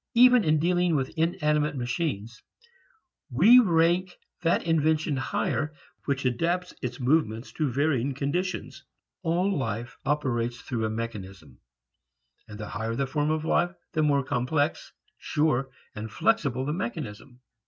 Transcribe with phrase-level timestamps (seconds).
[0.15, 2.41] Even in dealing with inanimate machines
[3.29, 8.83] we rank that invention higher which adapts its movements to varying conditions.
[9.21, 11.59] All life operates through a mechanism,
[12.47, 17.41] and the higher the form of life the more complex, sure and flexible the mechanism.